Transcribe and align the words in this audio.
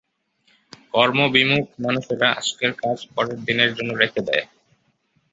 কর্মবিমুখ 0.93 1.65
মানুষেরা 1.83 2.27
আজকের 2.33 2.71
কাজ 2.81 2.97
পরেরদিনের 3.13 3.71
জন্য 3.77 3.91
রেখে 3.93 4.21
দেয়। 4.27 4.45